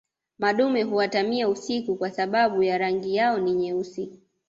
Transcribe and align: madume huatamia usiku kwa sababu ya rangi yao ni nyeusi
madume 0.39 0.83
huatamia 0.83 1.49
usiku 1.49 1.95
kwa 1.95 2.11
sababu 2.11 2.63
ya 2.63 2.77
rangi 2.77 3.15
yao 3.15 3.39
ni 3.39 3.51
nyeusi 3.53 4.19